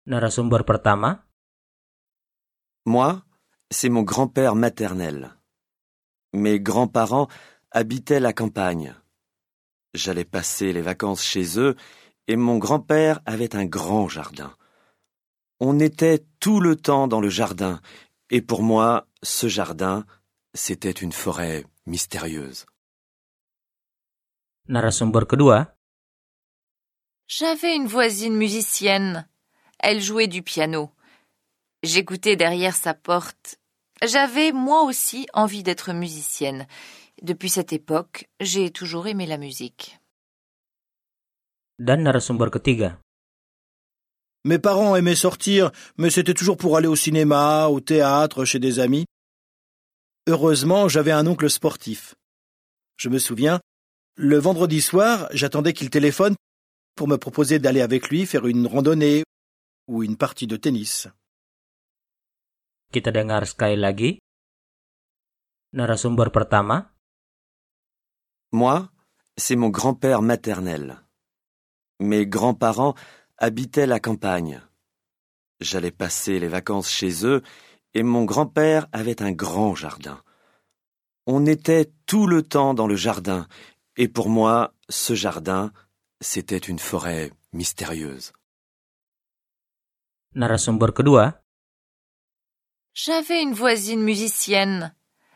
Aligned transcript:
Narasumber 0.10 0.66
pertama 0.66 1.22
Moi, 2.90 3.14
c'est 3.70 3.94
mon 3.94 4.02
grand-père 4.02 4.58
maternel. 4.58 5.38
Mes 6.34 6.58
grands-parents 6.58 7.30
habitaient 7.70 8.24
la 8.24 8.34
campagne. 8.34 8.98
J'allais 9.98 10.26
passer 10.26 10.74
les 10.74 10.82
vacances 10.82 11.24
chez 11.24 11.60
eux 11.60 11.76
et 12.28 12.36
mon 12.36 12.60
grand-père 12.60 13.20
avait 13.26 13.56
un 13.56 13.66
grand 13.66 14.08
jardin. 14.08 14.56
On 15.60 15.80
était 15.80 16.24
tout 16.40 16.60
le 16.60 16.76
temps 16.76 17.08
dans 17.08 17.20
le 17.20 17.30
jardin 17.30 17.82
et 18.30 18.44
pour 18.44 18.62
moi, 18.62 19.08
ce 19.24 19.48
jardin, 19.48 20.06
c'était 20.54 20.92
une 20.92 21.12
forêt 21.12 21.66
mystérieuse. 21.88 22.68
Narasumber 24.68 25.26
kedua. 25.28 25.76
J'avais 27.28 27.76
une 27.76 27.88
voisine 27.88 28.36
musicienne. 28.36 29.28
Elle 29.80 30.02
jouait 30.02 30.28
du 30.28 30.44
piano. 30.44 30.92
J'écoutais 31.82 32.36
derrière 32.36 32.76
sa 32.76 32.94
porte. 32.94 33.60
J'avais 34.04 34.52
moi 34.52 34.84
aussi 34.84 35.26
envie 35.34 35.64
d'être 35.64 35.92
musicienne. 35.92 36.68
Depuis 37.24 37.50
cette 37.50 37.74
époque, 37.74 38.30
j'ai 38.40 38.70
toujours 38.70 39.08
aimé 39.08 39.26
la 39.26 39.38
musique. 39.40 39.98
Dan 41.80 42.04
narasumber 42.04 42.52
ketiga. 42.52 43.00
Mes 44.46 44.60
parents 44.60 44.96
aimaient 44.96 45.16
sortir, 45.16 45.72
mais 45.98 46.12
c'était 46.12 46.36
toujours 46.36 46.58
pour 46.58 46.78
aller 46.78 46.88
au 46.88 46.96
cinéma, 46.96 47.68
au 47.68 47.80
théâtre, 47.80 48.46
chez 48.46 48.60
des 48.60 48.80
amis. 48.80 49.06
Heureusement, 50.28 50.88
j'avais 50.88 51.12
un 51.12 51.26
oncle 51.26 51.50
sportif. 51.50 52.14
Je 52.98 53.10
me 53.10 53.18
souviens, 53.18 53.60
le 54.16 54.38
vendredi 54.38 54.82
soir, 54.82 55.28
j'attendais 55.32 55.74
qu'il 55.74 55.90
téléphone 55.90 56.36
pour 56.96 57.08
me 57.08 57.18
proposer 57.18 57.58
d'aller 57.60 57.82
avec 57.82 58.10
lui 58.10 58.26
faire 58.26 58.46
une 58.46 58.68
randonnée 58.68 59.24
ou 59.88 60.04
une 60.04 60.18
partie 60.18 60.48
de 60.48 60.58
tennis. 60.58 61.08
Kita 62.92 63.12
dengar 63.12 63.46
sekali 63.48 63.76
lagi. 63.76 64.20
Narasumber 65.74 66.32
pertama. 66.32 66.97
Moi, 68.58 68.90
c'est 69.38 69.56
mon 69.56 69.70
grand-père 69.70 70.24
maternel. 70.24 71.04
Mes 72.00 72.26
grands-parents 72.26 72.96
habitaient 73.38 73.86
la 73.86 74.00
campagne. 74.00 74.64
J'allais 75.60 75.92
passer 75.92 76.40
les 76.40 76.48
vacances 76.48 76.90
chez 76.90 77.24
eux 77.24 77.44
et 77.94 78.02
mon 78.02 78.26
grand-père 78.26 78.88
avait 78.94 79.22
un 79.22 79.32
grand 79.32 79.76
jardin. 79.76 80.24
On 81.28 81.46
était 81.46 81.92
tout 82.08 82.26
le 82.26 82.42
temps 82.42 82.74
dans 82.74 82.88
le 82.88 82.96
jardin 82.96 83.48
et 83.96 84.08
pour 84.08 84.28
moi, 84.28 84.74
ce 84.90 85.14
jardin, 85.14 85.72
c'était 86.20 86.58
une 86.58 86.80
forêt 86.80 87.32
mystérieuse. 87.54 88.34
Narasumber 90.34 90.94
kedua. 90.96 91.44
J'avais 92.96 93.44
une 93.44 93.54
voisine 93.54 94.02
musicienne. 94.02 94.96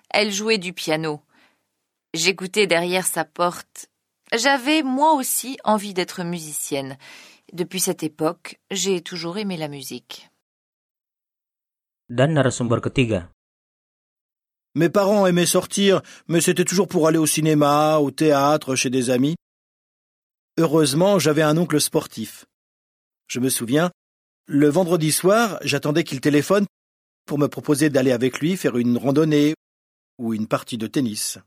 Elle 0.09 0.31
jouait 0.31 0.57
du 0.57 0.73
piano. 0.73 1.21
J'écoutais 2.13 2.67
derrière 2.67 3.05
sa 3.05 3.23
porte. 3.23 3.88
J'avais 4.33 4.83
moi 4.83 5.13
aussi 5.13 5.57
envie 5.63 5.94
d'être 5.94 6.23
musicienne. 6.23 6.97
Depuis 7.53 7.79
cette 7.79 8.03
époque, 8.03 8.59
j'ai 8.69 9.01
toujours 9.01 9.38
aimé 9.38 9.55
la 9.55 9.69
musique. 9.69 10.29
Dan 12.09 12.33
narasumber 12.33 12.81
ketiga. 12.81 13.29
Mes 14.75 14.89
parents 14.89 15.25
aimaient 15.25 15.45
sortir, 15.45 16.01
mais 16.27 16.41
c'était 16.41 16.66
toujours 16.66 16.89
pour 16.89 17.07
aller 17.07 17.17
au 17.17 17.25
cinéma, 17.25 17.99
au 17.99 18.11
théâtre, 18.11 18.75
chez 18.75 18.89
des 18.89 19.09
amis. 19.09 19.35
Heureusement, 20.57 21.17
j'avais 21.17 21.41
un 21.41 21.57
oncle 21.57 21.79
sportif. 21.79 22.45
Je 23.28 23.39
me 23.39 23.47
souviens, 23.47 23.89
le 24.47 24.67
vendredi 24.67 25.13
soir, 25.13 25.59
j'attendais 25.63 26.03
qu'il 26.03 26.19
téléphone 26.19 26.66
pour 27.25 27.38
me 27.38 27.47
proposer 27.47 27.89
d'aller 27.89 28.11
avec 28.11 28.39
lui 28.39 28.57
faire 28.57 28.78
une 28.78 28.97
randonnée 28.97 29.55
ou 30.17 30.33
une 30.33 30.47
partie 30.47 30.78
de 30.78 30.88
tennis. 30.88 31.39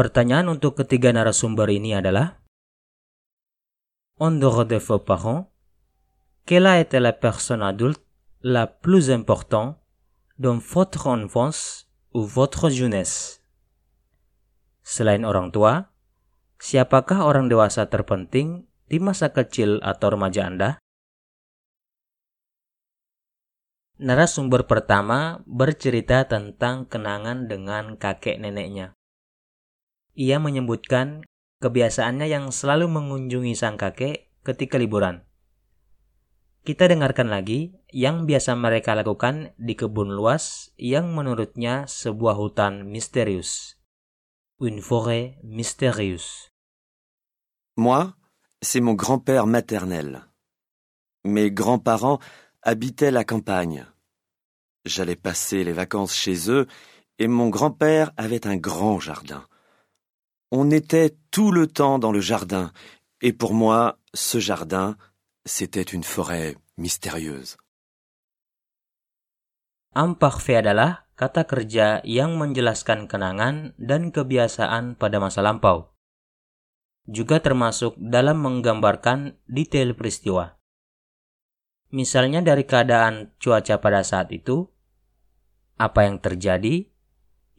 Pertanyaan 0.00 0.48
untuk 0.48 0.80
ketiga 0.80 1.12
narasumber 1.12 1.68
ini 1.68 1.92
adalah 1.92 2.40
En 4.16 4.40
dehors 4.40 4.64
de 4.64 4.80
vos 4.80 4.96
parents, 4.96 5.52
quelle 6.48 6.64
a 6.64 6.80
été 6.80 6.96
la 6.96 7.12
personne 7.12 7.60
adulte 7.60 8.00
la 8.40 8.64
plus 8.64 9.12
importante 9.12 9.76
dans 10.40 10.56
votre 10.56 11.04
enfance 11.04 11.84
ou 12.16 12.24
votre 12.24 12.72
jeunesse? 12.72 13.44
Selain 14.80 15.20
orang 15.20 15.52
tua, 15.52 15.92
siapakah 16.56 17.28
orang 17.28 17.52
dewasa 17.52 17.84
terpenting 17.84 18.64
di 18.88 18.96
masa 19.04 19.36
kecil 19.36 19.84
atau 19.84 20.16
remaja 20.16 20.48
Anda? 20.48 20.70
Narasumber 24.00 24.64
pertama 24.64 25.44
bercerita 25.44 26.24
tentang 26.24 26.88
kenangan 26.88 27.52
dengan 27.52 28.00
kakek 28.00 28.40
neneknya. 28.40 28.96
Ia 30.18 30.42
menyebutkan 30.42 31.22
kebiasaannya 31.60 32.26
yang 32.26 32.50
selalu 32.50 32.88
mengunjungi 32.90 33.54
sang 33.54 33.76
kakek 33.76 34.32
ketika 34.42 34.80
liburan. 34.80 35.22
Kita 36.60 36.92
dengarkan 36.92 37.32
lagi 37.32 37.72
yang 37.88 38.28
biasa 38.28 38.52
mereka 38.52 38.92
lakukan 38.92 39.56
di 39.56 39.72
kebun 39.72 40.12
luas 40.12 40.76
yang 40.76 41.08
menurutnya 41.16 41.88
sebuah 41.88 42.36
hutan 42.36 42.84
misterius. 42.84 43.80
Une 44.60 44.84
forêt 44.84 45.40
mystérieuse. 45.40 46.52
Moi, 47.80 48.12
c'est 48.60 48.84
mon 48.84 48.92
grand-père 48.92 49.48
maternel. 49.48 50.28
Mes 51.24 51.50
grands-parents 51.50 52.20
habitaient 52.60 53.10
la 53.10 53.24
campagne. 53.24 53.86
J'allais 54.84 55.16
passer 55.16 55.64
les 55.64 55.72
vacances 55.72 56.14
chez 56.14 56.50
eux 56.50 56.66
et 57.18 57.28
mon 57.28 57.48
grand-père 57.48 58.12
avait 58.18 58.46
un 58.46 58.56
grand 58.56 59.00
jardin. 59.00 59.46
On 60.50 60.70
était 60.74 61.14
tout 61.30 61.54
le 61.54 61.70
temps 61.70 62.02
dans 62.02 62.10
le 62.10 62.20
jardin, 62.20 62.72
et 63.22 63.32
pour 63.32 63.54
moi, 63.54 63.98
ce 64.14 64.42
jardin, 64.42 64.98
c'était 65.46 65.86
une 65.86 66.02
forêt 66.02 66.56
mystérieuse. 66.76 67.56
Imparfait 69.94 70.58
adalah 70.58 71.06
kata 71.14 71.46
kerja 71.46 72.02
yang 72.02 72.34
menjelaskan 72.34 73.06
kenangan 73.06 73.78
dan 73.78 74.10
kebiasaan 74.10 74.98
pada 74.98 75.22
masa 75.22 75.38
lampau. 75.38 75.94
Juga 77.06 77.38
termasuk 77.38 77.94
dalam 77.98 78.42
menggambarkan 78.42 79.38
detail 79.46 79.94
peristiwa. 79.94 80.58
Misalnya 81.94 82.42
dari 82.42 82.66
keadaan 82.66 83.38
cuaca 83.38 83.78
pada 83.78 84.02
saat 84.02 84.34
itu, 84.34 84.66
apa 85.78 86.10
yang 86.10 86.18
terjadi, 86.18 86.89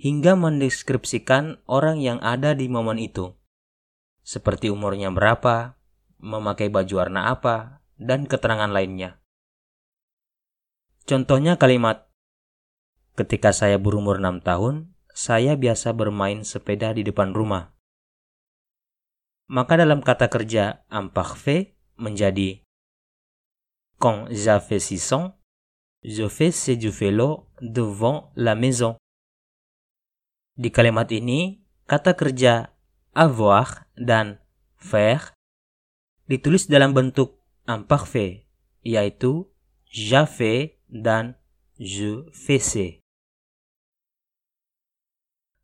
hingga 0.02 0.34
mendeskripsikan 0.34 1.62
orang 1.70 2.02
yang 2.02 2.18
ada 2.26 2.58
di 2.58 2.66
momen 2.66 2.98
itu. 2.98 3.38
Seperti 4.26 4.74
umurnya 4.74 5.14
berapa, 5.14 5.78
memakai 6.18 6.74
baju 6.74 7.06
warna 7.06 7.30
apa, 7.30 7.86
dan 8.02 8.26
keterangan 8.26 8.74
lainnya. 8.74 9.22
Contohnya 11.06 11.62
kalimat, 11.62 12.10
ketika 13.14 13.54
saya 13.54 13.78
berumur 13.78 14.18
6 14.18 14.42
tahun, 14.42 14.90
saya 15.14 15.54
biasa 15.54 15.94
bermain 15.94 16.42
sepeda 16.42 16.98
di 16.98 17.06
depan 17.06 17.38
rumah. 17.38 17.78
Maka 19.54 19.78
dalam 19.78 20.02
kata 20.02 20.34
kerja 20.34 20.82
imparfait 20.90 21.78
menjadi 22.02 22.66
Quand 24.02 24.26
j'avais 24.34 24.82
6 24.82 25.14
ans, 25.14 25.38
je 26.02 26.26
faisais 26.26 26.74
du 26.74 26.90
vélo 26.90 27.46
devant 27.62 28.34
la 28.34 28.58
maison. 28.58 28.98
Di 30.56 30.68
kalimat 30.68 31.08
ini, 31.12 31.64
kata 31.88 32.16
kerja 32.16 32.76
avoir 33.16 33.88
dan 33.96 34.40
faire 34.76 35.32
ditulis 36.28 36.68
dalam 36.68 36.96
bentuk 36.96 37.40
imparfait, 37.68 38.48
yaitu 38.84 39.48
j'avais 39.88 40.80
dan 40.88 41.40
je 41.80 42.28
faisais. 42.36 43.02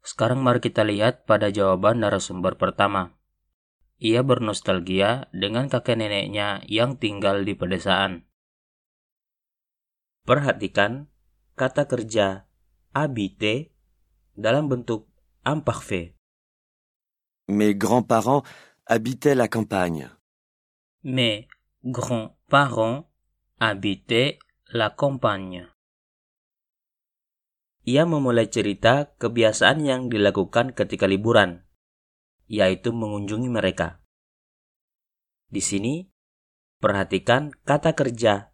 Sekarang 0.08 0.40
mari 0.40 0.64
kita 0.64 0.88
lihat 0.88 1.28
pada 1.28 1.52
jawaban 1.52 2.00
narasumber 2.00 2.56
pertama. 2.56 3.20
Ia 4.00 4.24
bernostalgia 4.24 5.28
dengan 5.36 5.68
kakek 5.68 6.00
neneknya 6.00 6.64
yang 6.70 6.96
tinggal 6.96 7.44
di 7.44 7.58
pedesaan. 7.60 8.24
Perhatikan 10.24 11.12
kata 11.60 11.92
kerja 11.92 12.48
habiter 12.96 13.77
dalam 14.38 14.70
bentuk 14.70 15.10
imparfait. 15.42 16.14
Mes 17.50 17.74
grands-parents 17.74 18.46
habitaient 18.86 19.36
la 19.36 19.50
campagne. 19.50 20.14
Mes 21.04 21.50
grands-parents 21.84 23.10
habitaient 23.60 24.38
la 24.70 24.94
campagne. 24.94 25.66
Ia 27.88 28.04
memulai 28.04 28.52
cerita 28.52 29.16
kebiasaan 29.16 29.82
yang 29.82 30.12
dilakukan 30.12 30.76
ketika 30.76 31.08
liburan, 31.08 31.64
yaitu 32.52 32.92
mengunjungi 32.92 33.48
mereka. 33.48 34.04
Di 35.48 35.64
sini, 35.64 36.04
perhatikan 36.84 37.56
kata 37.64 37.96
kerja 37.96 38.52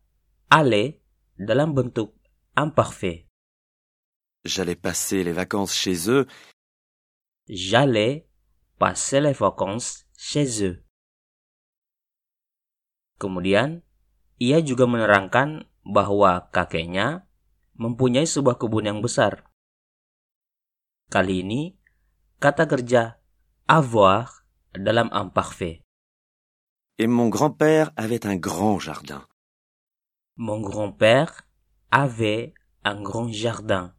aller 0.54 1.02
dalam 1.34 1.74
bentuk 1.74 2.14
imparfait. 2.54 3.33
J'allais 4.44 4.76
passer 4.76 5.24
les 5.24 5.32
vacances 5.32 5.74
chez 5.74 6.12
eux. 6.12 6.28
J'allais 7.48 8.28
passer 8.78 9.22
les 9.24 9.32
vacances 9.32 10.04
chez 10.18 10.64
eux. 10.68 10.84
Kemudian, 13.24 13.80
ia 14.44 14.60
juga 14.60 14.84
menerangkan 14.84 15.64
bahwa 15.88 16.52
kakeknya 16.52 17.24
mempunyai 17.80 18.28
sebuah 18.28 18.60
kebun 18.60 18.92
yang 18.92 19.00
besar. 19.00 19.48
Kali 21.08 21.40
ini, 21.40 21.80
kata 22.44 22.68
kerja 22.68 23.24
avoir 23.64 24.44
dalam 24.76 25.08
imparfait. 25.16 25.80
Et 27.00 27.08
mon 27.08 27.32
grand-père 27.32 27.96
avait 27.96 28.28
un 28.28 28.36
grand 28.36 28.78
jardin. 28.78 29.24
Mon 30.36 30.60
grand-père 30.60 31.48
avait 31.92 32.54
un 32.84 33.00
grand 33.02 33.32
jardin. 33.32 33.96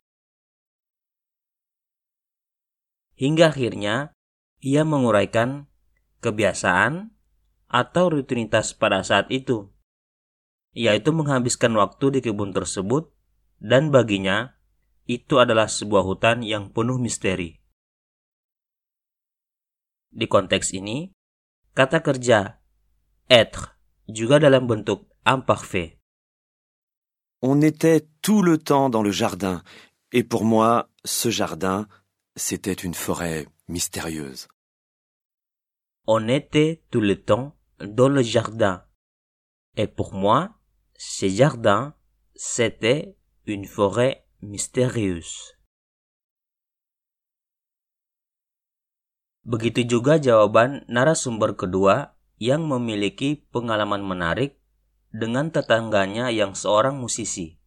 Hingga 3.15 3.55
akhirnya 3.55 4.11
ia 4.59 4.83
menguraikan 4.83 5.71
kebiasaan 6.19 7.15
atau 7.71 8.05
rutinitas 8.11 8.75
pada 8.75 9.03
saat 9.07 9.31
itu, 9.31 9.71
yaitu 10.75 11.15
menghabiskan 11.15 11.75
waktu 11.79 12.19
di 12.19 12.21
kebun 12.25 12.51
tersebut 12.51 13.15
dan 13.63 13.95
baginya 13.95 14.59
itu 15.07 15.39
adalah 15.39 15.71
sebuah 15.71 16.03
hutan 16.03 16.43
yang 16.43 16.73
penuh 16.75 16.99
misteri. 16.99 17.61
Di 20.15 20.27
konteks 20.31 20.75
ini, 20.75 21.11
kata 21.75 22.01
kerja 22.03 22.63
être 23.31 23.75
juga 24.07 24.39
dalam 24.39 24.67
bentuk 24.71 25.11
imparfait. 25.27 25.99
On 27.45 27.61
était 27.61 28.09
tout 28.23 28.41
le 28.41 28.57
temps 28.57 28.89
dans 28.89 29.03
le 29.03 29.13
jardin, 29.13 29.63
et 30.13 30.25
pour 30.25 30.45
moi, 30.45 30.89
ce 31.05 31.29
jardin, 31.29 31.89
c'était 32.37 32.73
une 32.75 32.95
forêt 32.95 33.47
mystérieuse. 33.69 34.49
On 36.07 36.27
était 36.29 36.83
tout 36.91 37.01
le 37.01 37.23
temps 37.23 37.57
dans 37.79 38.09
le 38.09 38.23
jardin. 38.23 38.85
Et 39.77 39.87
pour 39.87 40.15
moi, 40.15 40.59
ce 40.99 41.29
jardin, 41.29 41.95
c'était 42.35 43.17
une 43.47 43.67
forêt 43.67 44.27
mystérieuse. 44.43 45.55
Begitu 49.45 49.85
juga 49.85 50.17
jawaban 50.17 50.89
narasumber 50.89 51.53
kedua 51.53 52.17
yang 52.41 52.65
memiliki 52.65 53.45
pengalaman 53.53 54.01
menarik 54.01 54.57
dengan 55.13 55.53
tetangganya 55.53 56.33
yang 56.33 56.57
seorang 56.57 56.97
musisi. 56.97 57.61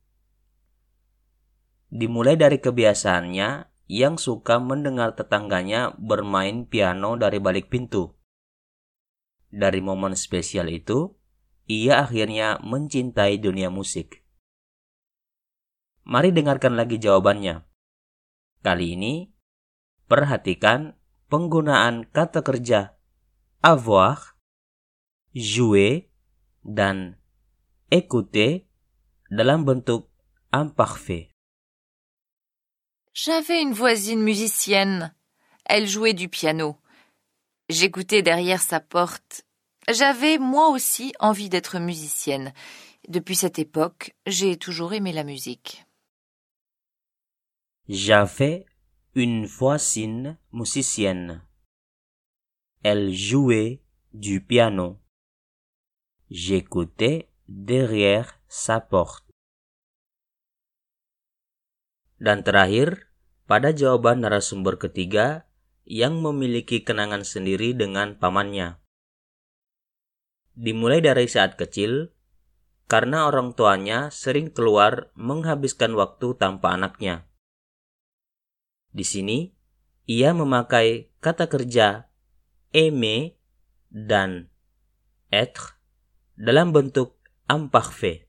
Dimulai 1.93 2.35
dari 2.35 2.57
kebiasaannya 2.57 3.76
yang 3.87 4.19
suka 4.19 4.59
mendengar 4.59 5.15
tetangganya 5.15 5.95
bermain 5.95 6.67
piano 6.67 7.15
dari 7.15 7.39
balik 7.39 7.71
pintu. 7.71 8.15
Dari 9.47 9.79
momen 9.79 10.13
spesial 10.19 10.67
itu, 10.67 11.15
ia 11.71 12.03
akhirnya 12.03 12.59
mencintai 12.63 13.39
dunia 13.39 13.71
musik. 13.71 14.23
Mari 16.03 16.35
dengarkan 16.35 16.75
lagi 16.75 16.99
jawabannya. 16.99 17.63
Kali 18.63 18.95
ini, 18.95 19.31
perhatikan 20.07 20.95
penggunaan 21.31 22.07
kata 22.11 22.43
kerja 22.43 22.95
avoir, 23.63 24.35
jouer, 25.31 26.11
dan 26.63 27.19
écouter 27.91 28.67
dalam 29.31 29.63
bentuk 29.63 30.11
imparfait. 30.51 31.36
J'avais 33.19 33.63
une 33.63 33.73
voisine 33.73 34.21
musicienne. 34.21 35.11
Elle 35.65 35.87
jouait 35.87 36.13
du 36.13 36.29
piano. 36.29 36.77
J'écoutais 37.67 38.21
derrière 38.21 38.61
sa 38.61 38.79
porte. 38.79 39.43
J'avais 39.89 40.37
moi 40.37 40.69
aussi 40.69 41.13
envie 41.19 41.49
d'être 41.49 41.79
musicienne. 41.79 42.53
Depuis 43.07 43.35
cette 43.35 43.57
époque, 43.57 44.15
j'ai 44.27 44.55
toujours 44.55 44.93
aimé 44.93 45.13
la 45.13 45.23
musique. 45.23 45.83
J'avais 47.89 48.67
une 49.15 49.47
voisine 49.47 50.37
musicienne. 50.51 51.41
Elle 52.83 53.11
jouait 53.15 53.81
du 54.13 54.41
piano. 54.41 54.99
J'écoutais 56.29 57.31
derrière 57.47 58.39
sa 58.47 58.79
porte. 58.79 59.23
Pada 63.47 63.71
jawaban 63.71 64.21
narasumber 64.21 64.75
ketiga 64.75 65.47
yang 65.87 66.19
memiliki 66.19 66.83
kenangan 66.83 67.23
sendiri 67.23 67.71
dengan 67.71 68.19
pamannya. 68.19 68.83
Dimulai 70.51 70.99
dari 70.99 71.31
saat 71.31 71.55
kecil, 71.55 72.11
karena 72.91 73.31
orang 73.31 73.55
tuanya 73.55 74.11
sering 74.11 74.51
keluar 74.51 75.15
menghabiskan 75.15 75.95
waktu 75.95 76.35
tanpa 76.35 76.75
anaknya. 76.75 77.23
Di 78.91 79.07
sini, 79.07 79.55
ia 80.07 80.35
memakai 80.35 81.11
kata 81.23 81.47
kerja 81.47 82.11
aimer 82.75 83.35
dan 83.87 84.51
être 85.31 85.79
dalam 86.35 86.75
bentuk 86.75 87.15
imparfait. 87.47 88.26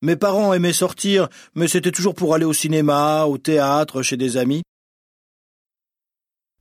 Mes 0.00 0.14
parents 0.14 0.54
aimaient 0.54 0.72
sortir, 0.72 1.28
mais 1.56 1.66
c'était 1.66 1.90
toujours 1.90 2.14
pour 2.14 2.34
aller 2.34 2.44
au 2.44 2.52
cinéma, 2.52 3.24
au 3.24 3.36
théâtre, 3.36 4.02
chez 4.02 4.16
des 4.16 4.36
amis. 4.36 4.62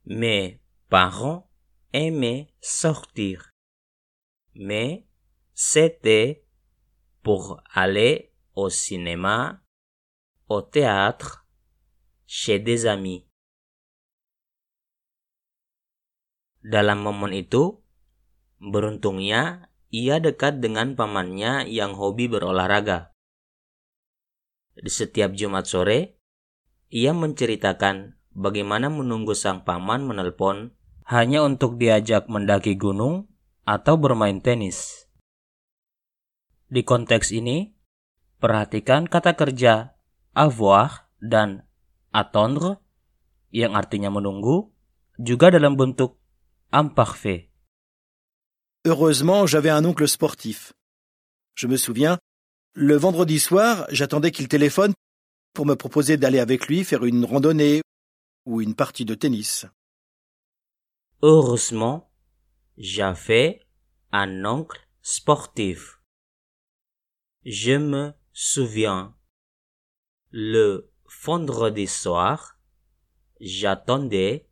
Mes 0.06 0.60
parents 0.90 1.48
aimaient 1.94 2.50
sortir, 2.62 3.52
mais 4.56 5.06
c'était 5.54 6.46
pour 7.22 7.62
aller 7.74 8.34
au 8.56 8.70
cinéma, 8.70 9.62
au 10.50 10.62
théâtre, 10.62 11.46
chez 12.26 12.58
des 12.58 12.88
amis. 12.88 13.28
Dalam 16.64 17.00
momen 17.00 17.38
itu, 17.38 17.80
beruntungnya 18.60 19.70
ia 19.94 20.18
dekat 20.20 20.58
dengan 20.60 20.98
pamannya 20.98 21.70
yang 21.70 21.94
hobi 21.94 22.26
berolahraga. 22.28 23.17
Di 24.78 24.94
setiap 24.94 25.34
Jumat 25.34 25.66
sore, 25.66 26.22
ia 26.94 27.10
menceritakan 27.12 28.14
bagaimana 28.38 28.94
menunggu 28.94 29.34
sang 29.34 29.66
paman 29.66 30.06
menelpon 30.06 30.78
hanya 31.10 31.42
untuk 31.42 31.82
diajak 31.82 32.30
mendaki 32.30 32.78
gunung 32.78 33.26
atau 33.66 33.98
bermain 33.98 34.38
tenis. 34.38 35.10
Di 36.70 36.86
konteks 36.86 37.34
ini, 37.34 37.74
perhatikan 38.38 39.10
kata 39.10 39.34
kerja 39.34 39.98
avoir 40.38 41.10
dan 41.18 41.66
attendre 42.14 42.78
yang 43.50 43.74
artinya 43.74 44.14
menunggu 44.14 44.70
juga 45.18 45.50
dalam 45.50 45.74
bentuk 45.74 46.22
imparfait. 46.70 47.50
Heureusement, 48.86 49.50
j'avais 49.50 49.74
un 49.74 49.84
oncle 49.84 50.08
sportif. 50.08 50.72
Je 51.58 51.66
me 51.66 51.76
souviens, 51.76 52.22
le 52.80 52.96
vendredi 52.96 53.40
soir, 53.40 53.88
j'attendais 53.90 54.30
qu'il 54.30 54.48
téléphone 54.48 54.94
pour 55.56 55.66
me 55.66 55.74
proposer 55.74 56.16
d'aller 56.16 56.38
avec 56.38 56.68
lui 56.68 56.84
faire 56.84 57.06
une 57.06 57.26
randonnée 57.26 57.82
ou 58.46 58.62
une 58.62 58.76
partie 58.76 59.04
de 59.04 59.16
tennis. 59.16 59.66
Heureusement, 61.24 62.12
j'avais 62.78 63.62
un 64.12 64.46
oncle 64.46 64.80
sportif. 65.02 66.00
Je 67.46 67.78
me 67.78 68.14
souviens, 68.32 69.18
le 70.30 70.92
vendredi 71.26 71.88
soir, 71.88 72.60
j'attendais 73.42 74.52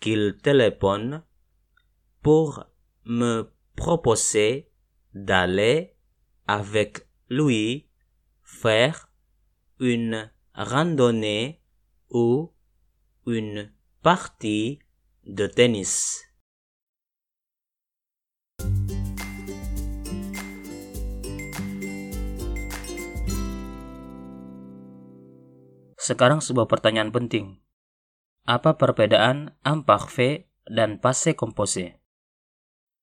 qu'il 0.00 0.38
téléphone 0.42 1.22
pour 2.22 2.64
me 3.04 3.52
proposer 3.76 4.72
d'aller 5.12 5.98
avec 6.46 7.11
lui 7.32 7.88
faire 8.44 9.08
une 9.80 10.28
randonnée 10.52 11.64
ou 12.12 12.52
une 13.24 13.72
partie 14.04 14.84
de 15.24 15.48
tennis. 15.48 16.20
Sekarang 25.96 26.44
sebuah 26.44 26.68
pertanyaan 26.68 27.14
penting. 27.14 27.64
Apa 28.44 28.76
perbedaan 28.76 29.56
imparfait 29.64 30.50
dan 30.68 31.00
passé 31.00 31.32
composé? 31.32 32.01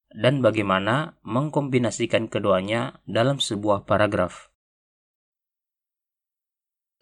Dan 0.10 0.42
bagaimana 0.42 1.22
mengkombinasikan 1.22 2.34
keduanya 2.34 2.98
dalam 3.06 3.38
sebuah 3.38 3.86
paragraf? 3.86 4.50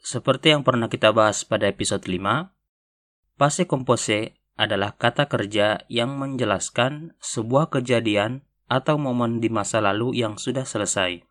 Seperti 0.03 0.51
yang 0.51 0.67
pernah 0.67 0.91
kita 0.91 1.15
bahas 1.15 1.47
pada 1.47 1.71
episode 1.71 2.03
5, 2.03 2.51
passé 3.39 3.63
composé 3.63 4.39
adalah 4.59 4.95
kata 4.95 5.31
kerja 5.31 5.83
yang 5.87 6.19
menjelaskan 6.19 7.15
sebuah 7.23 7.71
kejadian 7.71 8.43
atau 8.67 8.99
momen 8.99 9.39
di 9.39 9.47
masa 9.47 9.79
lalu 9.79 10.19
yang 10.19 10.35
sudah 10.35 10.67
selesai. 10.67 11.23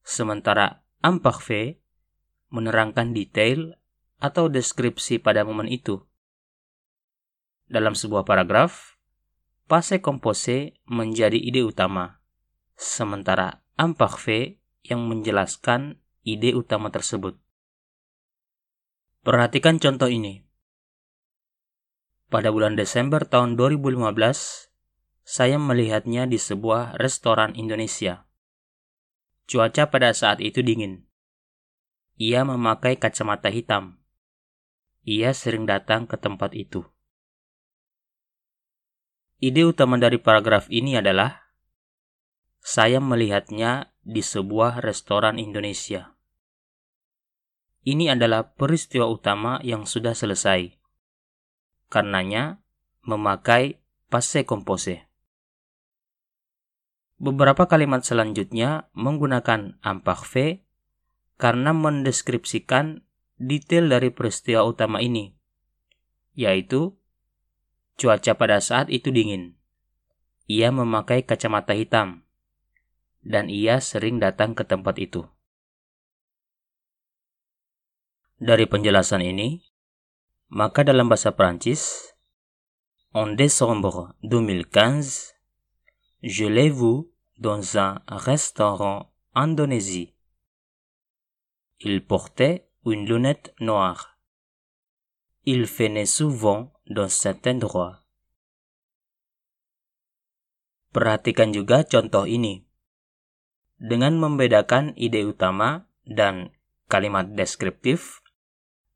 Sementara 0.00 0.80
imparfait 1.04 1.80
menerangkan 2.48 3.12
detail 3.12 3.76
atau 4.20 4.48
deskripsi 4.48 5.20
pada 5.20 5.44
momen 5.44 5.68
itu. 5.68 6.00
Dalam 7.70 7.96
sebuah 7.96 8.26
paragraf, 8.26 8.99
passé 9.70 10.02
composé 10.02 10.74
menjadi 10.90 11.38
ide 11.38 11.62
utama, 11.62 12.18
sementara 12.74 13.62
imparfait 13.78 14.58
yang 14.82 15.06
menjelaskan 15.06 16.02
ide 16.26 16.58
utama 16.58 16.90
tersebut. 16.90 17.38
Perhatikan 19.22 19.78
contoh 19.78 20.10
ini. 20.10 20.42
Pada 22.26 22.50
bulan 22.50 22.74
Desember 22.74 23.22
tahun 23.22 23.54
2015, 23.54 24.10
saya 25.22 25.54
melihatnya 25.62 26.26
di 26.26 26.42
sebuah 26.42 26.98
restoran 26.98 27.54
Indonesia. 27.54 28.26
Cuaca 29.46 29.86
pada 29.86 30.10
saat 30.10 30.42
itu 30.42 30.66
dingin. 30.66 31.06
Ia 32.18 32.42
memakai 32.42 32.98
kacamata 32.98 33.54
hitam. 33.54 34.02
Ia 35.06 35.30
sering 35.30 35.62
datang 35.70 36.10
ke 36.10 36.18
tempat 36.18 36.58
itu. 36.58 36.90
Ide 39.40 39.64
utama 39.64 39.96
dari 39.96 40.20
paragraf 40.20 40.68
ini 40.68 41.00
adalah 41.00 41.48
saya 42.60 43.00
melihatnya 43.00 43.88
di 44.04 44.20
sebuah 44.20 44.84
restoran 44.84 45.40
Indonesia. 45.40 46.12
Ini 47.80 48.12
adalah 48.12 48.52
peristiwa 48.52 49.08
utama 49.08 49.56
yang 49.64 49.88
sudah 49.88 50.12
selesai. 50.12 50.76
Karenanya, 51.88 52.60
memakai 53.08 53.80
passé 54.12 54.44
composé. 54.44 55.08
Beberapa 57.16 57.64
kalimat 57.64 58.04
selanjutnya 58.04 58.92
menggunakan 58.92 59.80
imparfait 59.80 60.68
karena 61.40 61.72
mendeskripsikan 61.72 63.08
detail 63.40 63.88
dari 63.88 64.12
peristiwa 64.12 64.68
utama 64.68 65.00
ini, 65.00 65.32
yaitu 66.36 66.99
cuaca 68.00 68.32
pada 68.32 68.64
saat 68.64 68.88
itu 68.88 69.12
dingin. 69.12 69.60
Ia 70.48 70.72
memakai 70.72 71.28
kacamata 71.28 71.76
hitam, 71.76 72.24
dan 73.20 73.52
ia 73.52 73.84
sering 73.84 74.16
datang 74.16 74.56
ke 74.56 74.64
tempat 74.64 74.96
itu. 74.96 75.28
Dari 78.40 78.64
penjelasan 78.64 79.20
ini, 79.20 79.60
maka 80.48 80.80
dalam 80.80 81.12
bahasa 81.12 81.36
Prancis, 81.36 82.16
en 83.12 83.36
décembre 83.36 84.16
2015, 84.24 85.36
je 86.24 86.46
l'ai 86.48 86.72
vu 86.72 87.12
dans 87.36 87.76
un 87.76 88.00
restaurant 88.08 89.12
Indonésie. 89.34 90.16
Il 91.80 92.04
portait 92.04 92.68
une 92.84 93.06
lunette 93.06 93.54
noire. 93.60 94.18
Il 95.44 95.64
venait 95.64 96.06
souvent 96.06 96.72
dans 96.90 97.06
cet 97.06 97.46
endroit. 97.46 98.02
Perhatikan 100.90 101.54
juga 101.54 101.86
contoh 101.86 102.26
ini. 102.26 102.66
Dengan 103.78 104.18
membedakan 104.18 104.98
ide 104.98 105.22
utama 105.22 105.86
dan 106.02 106.50
kalimat 106.90 107.30
deskriptif, 107.30 108.18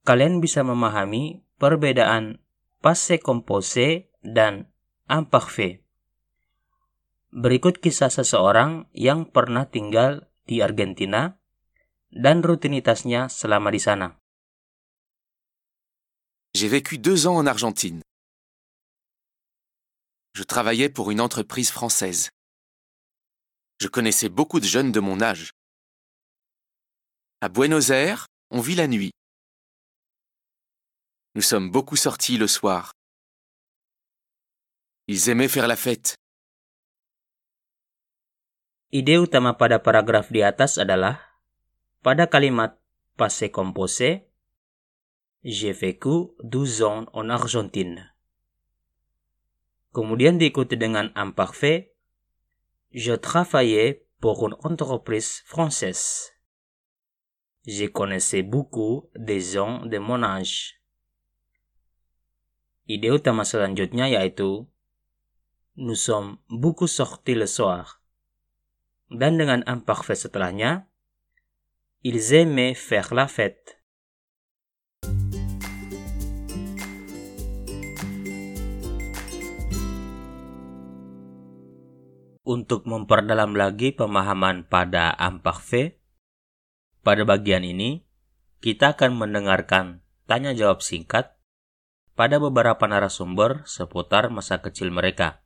kalian 0.03 0.43
bisa 0.43 0.67
memahami 0.67 1.47
perbedaan 1.57 2.43
passé 2.83 3.23
composé 3.23 4.11
dan 4.27 4.69
imparfait. 5.07 5.87
Berikut 7.31 7.79
kisah 7.79 8.11
seseorang 8.11 8.91
yang 8.91 9.31
pernah 9.31 9.71
tinggal 9.71 10.27
di 10.45 10.61
Argentina 10.61 11.39
dan 12.11 12.43
rutinitasnya 12.43 13.31
selama 13.31 13.71
di 13.71 13.81
sana. 13.81 14.24
J'ai 16.55 16.69
vécu 16.69 16.99
deux 16.99 17.27
ans 17.27 17.35
en 17.35 17.47
Argentine. 17.47 18.01
Je 20.35 20.45
travaillais 20.45 20.89
pour 20.89 21.11
une 21.11 21.21
entreprise 21.21 21.71
française. 21.73 22.31
Je 23.81 23.89
connaissais 23.89 24.29
beaucoup 24.29 24.61
de 24.61 24.65
jeunes 24.65 24.93
de 24.93 25.01
mon 25.01 25.21
âge. 25.21 25.51
À 27.41 27.49
Buenos 27.49 27.91
Aires, 27.91 28.29
on 28.51 28.61
vit 28.61 28.77
la 28.77 28.87
nuit. 28.87 29.11
Nous 31.35 31.43
sommes 31.43 31.73
beaucoup 31.73 31.97
sortis 31.97 32.39
le 32.39 32.47
soir. 32.47 32.93
Ils 35.09 35.29
aimaient 35.31 35.49
faire 35.49 35.67
la 35.67 35.77
fête. 35.77 36.15
Pada 39.59 39.83
paragraf 39.83 40.31
di 40.31 40.45
atas 40.45 40.79
adalah 40.79 41.19
Pada 42.01 42.29
kalimat 42.29 42.79
j'ai 45.45 45.73
vécu 45.73 46.33
12 46.43 46.83
ans 46.83 47.05
en 47.13 47.29
Argentine. 47.29 48.17
Kemudian 49.93 50.41
diikuti 50.41 50.81
dengan 50.81 51.13
imparfait, 51.15 51.93
je 52.91 53.13
travaillais 53.13 54.09
pour 54.21 54.49
une 54.49 54.57
entreprise 54.65 55.45
française. 55.45 56.33
Je 57.69 57.85
connaissais 57.87 58.43
beaucoup 58.43 59.11
des 59.15 59.41
gens 59.41 59.85
de 59.85 59.99
mon 59.99 60.25
âge. 60.25 60.81
Ide 62.89 63.13
utama 63.13 63.45
selanjutnya 63.45 64.09
yaitu 64.09 64.65
Nous 65.77 65.97
sommes 65.97 66.39
beaucoup 66.49 66.89
sortis 66.89 67.35
le 67.35 67.47
soir. 67.47 68.01
Dan 69.11 69.37
dengan 69.37 69.61
imparfait 69.67 70.17
setelahnya, 70.17 70.89
Ils 72.05 72.33
aimaient 72.35 72.75
faire 72.75 73.15
la 73.15 73.27
fête. 73.27 73.84
Untuk 82.45 82.85
memperdalam 82.85 83.57
lagi 83.57 83.97
pemahaman 83.97 84.69
pada 84.69 85.11
amparve, 85.17 85.97
pada 87.01 87.25
bagian 87.25 87.65
ini 87.65 88.05
kita 88.61 88.97
akan 88.97 89.17
mendengarkan 89.17 90.05
tanya 90.29 90.53
jawab 90.53 90.85
singkat 90.85 91.37
pada 92.13 92.37
beberapa 92.39 92.85
narasumber 92.85 93.65
seputar 93.65 94.29
masa 94.29 94.61
kecil 94.61 94.93
mereka. 94.93 95.45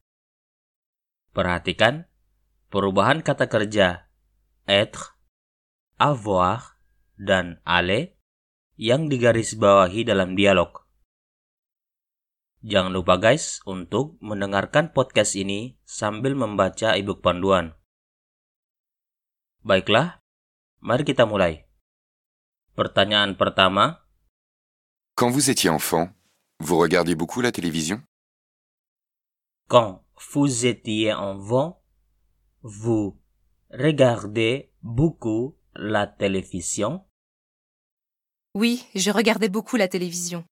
Perhatikan 1.33 2.11
perubahan 2.69 3.23
kata 3.23 3.47
kerja 3.47 4.11
être, 4.67 5.17
avoir, 5.97 6.79
dan 7.19 7.59
aller 7.67 8.15
yang 8.79 9.11
digarisbawahi 9.11 10.07
dalam 10.07 10.39
dialog. 10.39 10.88
Jangan 12.67 12.91
lupa 12.91 13.23
guys 13.23 13.63
untuk 13.71 14.19
mendengarkan 14.19 14.91
podcast 14.91 15.39
ini 15.39 15.79
sambil 15.87 16.35
membaca 16.35 16.99
ebook 16.99 17.23
panduan. 17.23 17.79
Baiklah, 19.63 20.19
mari 20.83 21.07
kita 21.07 21.23
mulai. 21.23 21.71
Pertanyaan 22.75 23.39
pertama, 23.39 24.03
Quand 25.19 25.31
vous 25.31 25.51
étiez 25.51 25.69
enfant, 25.71 26.11
vous 26.59 26.79
regardiez 26.79 27.15
beaucoup 27.15 27.41
la 27.41 27.51
télévision? 27.51 28.03
Quand 29.67 30.05
vous 30.31 30.65
étiez 30.65 31.13
enfant, 31.13 31.83
vous 32.63 33.19
regardez 33.71 34.73
beaucoup 34.83 35.59
la 35.75 36.07
télévision? 36.07 37.05
Oui, 38.55 38.87
je 38.95 39.11
regardais 39.11 39.49
beaucoup 39.49 39.77
la 39.77 39.89
télévision. 39.89 40.45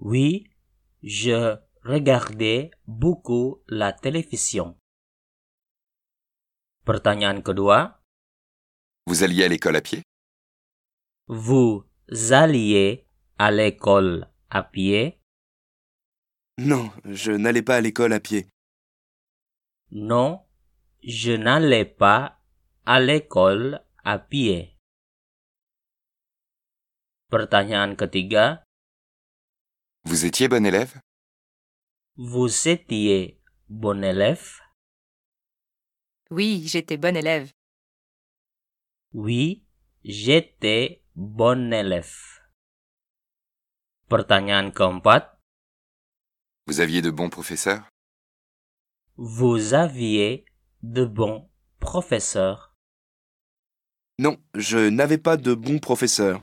Oui, 0.00 0.53
je 1.04 1.60
regardais 1.84 2.70
beaucoup 2.86 3.62
la 3.68 3.92
télévision. 3.92 4.76
Pertanyaan 6.84 7.42
kedua, 7.42 8.00
Vous 9.06 9.22
alliez 9.22 9.44
à 9.44 9.48
l'école 9.48 9.76
à 9.76 9.82
pied? 9.82 10.02
Vous 11.28 11.84
alliez 12.32 13.06
à 13.38 13.50
l'école 13.50 14.28
à 14.48 14.62
pied? 14.62 15.20
Non, 16.56 16.90
je 17.04 17.32
n'allais 17.32 17.62
pas 17.62 17.76
à 17.76 17.80
l'école 17.82 18.14
à 18.14 18.20
pied. 18.20 18.48
Non, 19.90 20.40
je 21.02 21.32
n'allais 21.32 21.84
pas 21.84 22.40
à 22.86 23.00
l'école 23.00 23.84
à 24.04 24.18
pied. 24.18 24.78
Pertanyaan 27.30 27.96
ketiga, 27.96 28.63
Vous 30.06 30.26
étiez 30.26 30.48
bon 30.48 30.66
élève? 30.66 31.00
Vous 32.16 32.68
étiez 32.68 33.40
bon 33.68 34.04
élève? 34.04 34.60
Oui, 36.30 36.64
j'étais 36.66 36.98
bonne 36.98 37.16
élève. 37.16 37.50
Oui, 39.14 39.64
j'étais 40.04 41.02
bon 41.14 41.72
élève. 41.72 42.12
Pertanyaan 44.08 44.72
keempat, 44.72 45.40
Vous 46.66 46.80
aviez 46.80 47.00
de 47.00 47.10
bons 47.10 47.30
professeurs? 47.30 47.88
Vous 49.16 49.72
aviez 49.72 50.44
de 50.82 51.06
bons 51.06 51.50
professeurs? 51.80 52.74
Non, 54.18 54.36
je 54.54 54.90
n'avais 54.90 55.18
pas 55.18 55.36
de 55.38 55.54
bons 55.54 55.78
professeurs. 55.78 56.40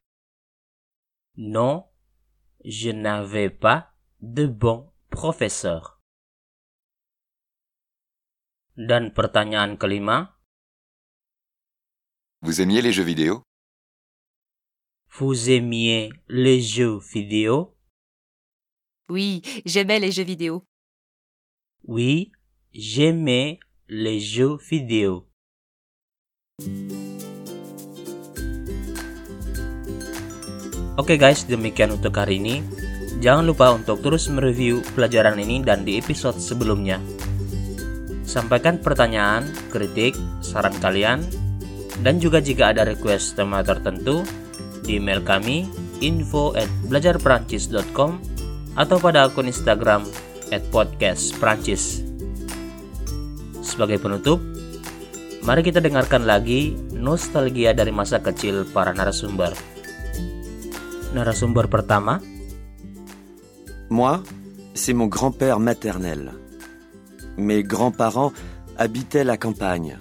Non, 1.38 1.91
je 2.66 2.92
n'avais 2.92 3.50
pas 3.50 3.94
de 4.22 4.46
bons 4.48 4.92
professeurs. 5.10 6.00
Dan 8.78 9.12
pertanyaan 9.14 9.78
kelima, 9.78 10.42
Vous 12.44 12.60
aimiez 12.60 12.82
les 12.82 12.92
jeux 12.92 13.04
vidéo? 13.04 13.44
Vous 15.12 15.52
aimiez 15.52 16.10
les 16.28 16.60
jeux 16.60 16.98
vidéo? 17.14 17.78
Oui, 19.10 19.44
j'aimais 19.64 20.00
les 20.00 20.12
jeux 20.12 20.24
vidéo. 20.24 20.64
Oui, 21.84 22.32
j'aimais 22.74 23.60
les 23.88 24.20
jeux 24.20 24.58
vidéo. 24.58 25.30
Oke 31.00 31.16
guys, 31.16 31.48
demikian 31.48 31.96
untuk 31.96 32.20
hari 32.20 32.36
ini. 32.36 32.60
Jangan 33.24 33.48
lupa 33.48 33.72
untuk 33.72 34.04
terus 34.04 34.28
mereview 34.28 34.84
pelajaran 34.92 35.40
ini 35.40 35.64
dan 35.64 35.88
di 35.88 35.96
episode 35.96 36.36
sebelumnya. 36.36 37.00
Sampaikan 38.28 38.76
pertanyaan, 38.76 39.48
kritik, 39.72 40.20
saran 40.44 40.76
kalian, 40.84 41.24
dan 42.04 42.20
juga 42.20 42.44
jika 42.44 42.76
ada 42.76 42.84
request 42.84 43.40
tema 43.40 43.64
tertentu 43.64 44.28
di 44.84 45.00
email 45.00 45.24
kami 45.24 45.64
info 46.04 46.52
at 46.60 46.68
atau 48.76 48.98
pada 49.00 49.32
akun 49.32 49.48
Instagram 49.48 50.04
at 50.52 50.64
podcast. 50.76 51.32
Sebagai 53.64 53.96
penutup, 53.96 54.44
mari 55.48 55.64
kita 55.64 55.80
dengarkan 55.80 56.28
lagi 56.28 56.76
nostalgia 56.92 57.72
dari 57.72 57.96
masa 57.96 58.20
kecil 58.20 58.68
para 58.76 58.92
narasumber. 58.92 59.56
Narasumber 61.14 61.68
pertama, 61.68 62.20
Moi, 63.90 64.24
c'est 64.74 64.94
mon 64.94 65.08
grand-père 65.08 65.60
maternel. 65.60 66.32
Mes 67.38 67.64
grands-parents 67.64 68.32
habitaient 68.78 69.26
la 69.26 69.36
campagne. 69.36 69.98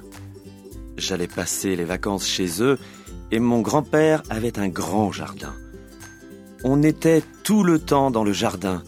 J'allais 0.97 1.27
passer 1.27 1.75
les 1.75 1.85
vacances 1.85 2.27
chez 2.27 2.63
eux 2.63 2.79
et 3.33 3.41
mon 3.41 3.61
grand-père 3.61 4.23
avait 4.31 4.59
un 4.61 4.69
grand 4.69 5.11
jardin. 5.11 5.55
On 6.63 6.83
était 6.85 7.23
tout 7.43 7.65
le 7.65 7.81
temps 7.81 8.13
dans 8.13 8.23
le 8.23 8.33
jardin 8.33 8.83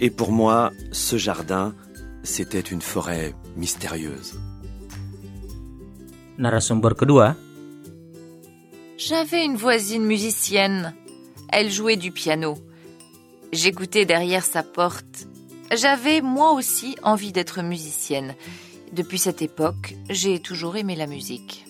et 0.00 0.10
pour 0.10 0.32
moi, 0.32 0.72
ce 0.92 1.16
jardin, 1.16 1.74
c'était 2.22 2.60
une 2.60 2.82
forêt 2.82 3.34
mystérieuse. 3.56 4.38
narasumber 6.38 6.94
kedua, 6.94 7.36
J'avais 8.96 9.44
une 9.44 9.56
voisine 9.56 10.04
musicienne. 10.04 10.94
Elle 11.50 11.70
jouait 11.70 11.96
du 11.96 12.12
piano. 12.12 12.56
J'écoutais 13.52 14.04
derrière 14.04 14.44
sa 14.44 14.62
porte. 14.62 15.26
J'avais 15.74 16.20
moi 16.20 16.52
aussi 16.52 16.96
envie 17.02 17.32
d'être 17.32 17.62
musicienne. 17.62 18.34
Depuis 18.92 19.18
cette 19.18 19.42
époque, 19.42 19.94
j'ai 20.08 20.38
toujours 20.38 20.76
aimé 20.76 20.96
la 20.96 21.06
musique. 21.06 21.66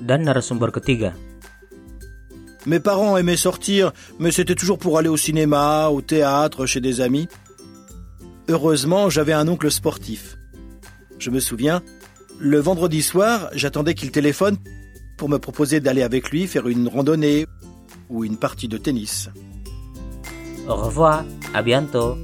dan 0.00 0.22
narasumber 0.22 0.70
ketiga, 0.70 1.14
Mes 2.66 2.80
parents 2.80 3.16
aimaient 3.16 3.36
sortir, 3.36 3.92
mais 4.18 4.30
c'était 4.30 4.54
toujours 4.54 4.78
pour 4.78 4.98
aller 4.98 5.08
au 5.08 5.16
cinéma, 5.16 5.88
au 5.88 6.02
théâtre, 6.02 6.66
chez 6.66 6.80
des 6.80 7.00
amis. 7.00 7.28
Heureusement, 8.48 9.08
j'avais 9.08 9.32
un 9.32 9.48
oncle 9.48 9.70
sportif. 9.70 10.36
Je 11.18 11.30
me 11.30 11.40
souviens, 11.40 11.82
le 12.38 12.58
vendredi 12.58 13.02
soir, 13.02 13.48
j'attendais 13.54 13.94
qu'il 13.94 14.10
téléphone 14.10 14.56
pour 15.16 15.28
me 15.28 15.38
proposer 15.38 15.80
d'aller 15.80 16.02
avec 16.02 16.30
lui 16.30 16.46
faire 16.46 16.68
une 16.68 16.88
randonnée 16.88 17.46
ou 18.08 18.24
une 18.24 18.36
partie 18.36 18.68
de 18.68 18.78
tennis. 18.78 19.30
au 20.68 20.74
revoir, 20.74 21.24
à 21.54 21.62
bientôt. 21.62 22.16